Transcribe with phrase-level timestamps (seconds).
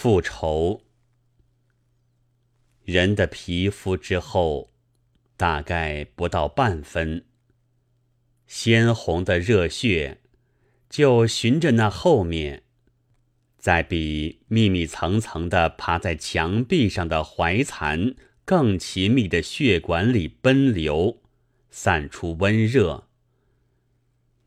[0.00, 0.82] 复仇。
[2.84, 4.70] 人的皮肤之后，
[5.36, 7.24] 大概不到半分，
[8.46, 10.20] 鲜红的热血
[10.88, 12.62] 就循着那后面，
[13.58, 21.20] 在比密密层层的爬在墙壁上的怀蚕更齐密的血管里奔流，
[21.70, 23.08] 散出温热。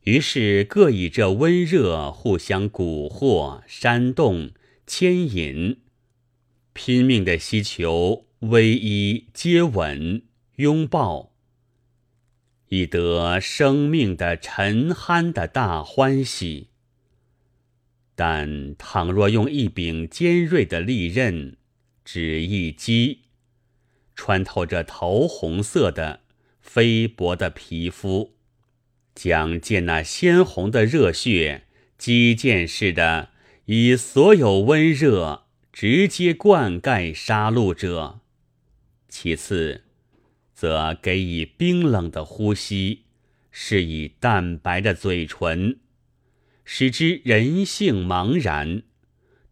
[0.00, 4.50] 于是各以这温热互相蛊惑、煽动、
[4.86, 5.80] 牵引，
[6.72, 10.22] 拼命的希求偎依、接吻、
[10.56, 11.32] 拥抱，
[12.68, 16.68] 以得生命的沉酣的大欢喜。
[18.14, 21.56] 但倘若用一柄尖锐的利刃，
[22.04, 23.22] 只一击，
[24.14, 26.20] 穿透这桃红色的
[26.60, 28.36] 菲薄的皮肤。
[29.14, 31.64] 将见那鲜红的热血，
[31.96, 33.30] 击剑似的，
[33.66, 38.20] 以所有温热直接灌溉杀戮者；
[39.08, 39.82] 其次，
[40.54, 43.02] 则给以冰冷的呼吸，
[43.50, 45.80] 是以淡白的嘴唇，
[46.64, 48.84] 使之人性茫然，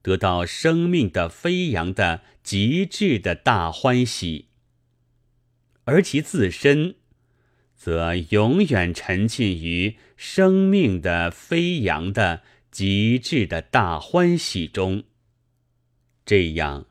[0.00, 4.46] 得到生命的飞扬的极致的大欢喜，
[5.86, 6.94] 而其自身。
[7.76, 12.42] 则永远沉浸于生命的飞扬的
[12.74, 15.04] 极致的大欢喜中。
[16.26, 16.86] 这样，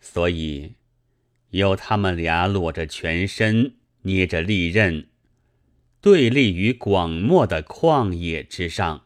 [0.00, 0.76] 所以
[1.50, 5.08] 有他们俩裸着全身，捏着利刃，
[6.00, 9.04] 对立于广漠的旷野之上。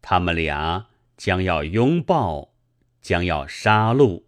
[0.00, 0.86] 他们俩
[1.18, 2.54] 将要拥抱，
[3.02, 4.22] 将要杀戮。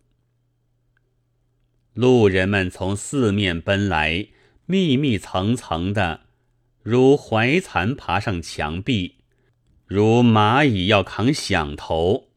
[1.94, 4.28] 路人们从四面奔来。
[4.66, 6.26] 密密层层的，
[6.82, 9.23] 如怀蚕爬上墙壁，
[9.86, 12.28] 如蚂蚁要扛响头，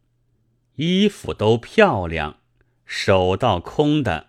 [0.76, 2.40] 衣服都漂亮，
[2.86, 4.28] 手倒空的。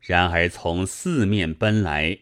[0.00, 2.18] 然而从四面奔来，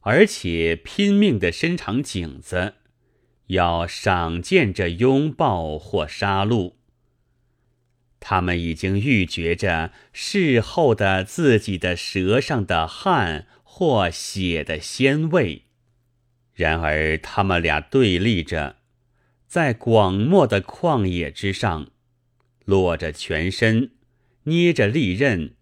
[0.00, 2.74] 而且拼命的伸长颈子，
[3.48, 6.74] 要赏见这拥抱或杀戮。
[8.20, 13.46] 他们已经预觉着事后的自己的舌上的汗。
[13.76, 15.64] 或血的鲜味，
[16.52, 18.76] 然而他们俩对立着，
[19.54, 21.92] 在广漠的旷野之上，
[22.64, 23.92] 裸着全身，
[24.46, 25.54] 捏着利刃，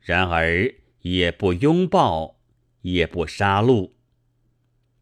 [0.00, 2.40] 然而也不拥抱，
[2.82, 3.92] 也不杀戮，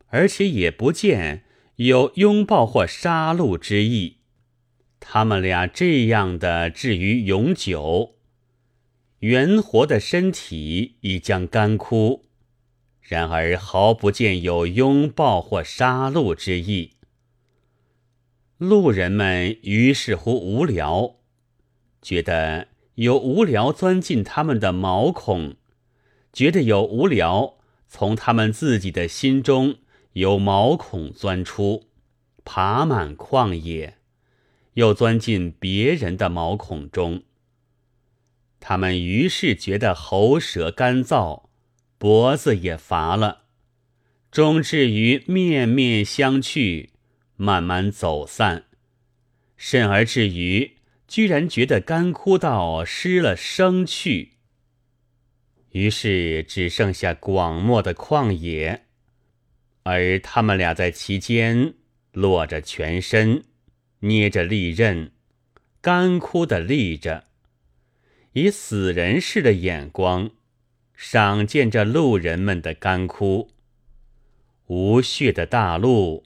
[0.09, 1.45] 而且也不见
[1.77, 4.19] 有拥抱或杀戮之意。
[5.01, 8.17] 他们俩这样的至于永久。
[9.21, 12.27] 圆活的身体已将干枯，
[13.01, 16.94] 然而毫不见有拥抱或杀戮之意。
[18.59, 21.17] 路人们于是乎无聊，
[22.01, 25.57] 觉得有无聊钻进他们的毛孔，
[26.33, 29.77] 觉得有无聊从他们自己的心中
[30.13, 31.89] 有毛孔钻出，
[32.45, 33.99] 爬满旷野，
[34.75, 37.25] 又钻进别人的毛孔中。
[38.61, 41.47] 他们于是觉得喉舌干燥，
[41.99, 43.43] 脖子也乏了，
[44.31, 46.91] 终至于面面相觑，
[47.37, 48.65] 慢慢走散，
[49.57, 54.33] 甚而至于居然觉得干枯到失了生趣。
[55.71, 58.85] 于是只剩下广漠的旷野，
[59.83, 61.75] 而他们俩在其间
[62.13, 63.45] 裸着全身，
[64.01, 65.11] 捏着利刃，
[65.81, 67.25] 干枯的立着。
[68.35, 70.31] 以死人似的眼光，
[70.95, 73.51] 赏见着路人们的干枯、
[74.67, 76.25] 无血的大陆，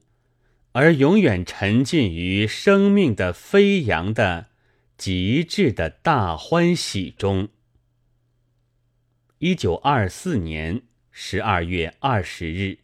[0.78, 4.46] 而永远沉浸于生命的飞扬的
[4.96, 7.48] 极致的大欢喜中。
[9.38, 12.78] 一九二四年十二月二十日。